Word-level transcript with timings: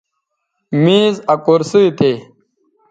میز 0.83 1.15
آ 1.33 1.35
کرسئ 1.45 1.85
تھے 1.97 2.11